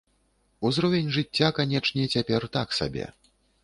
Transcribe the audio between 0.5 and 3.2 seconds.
Узровень жыцця, канечне, цяпер так сабе.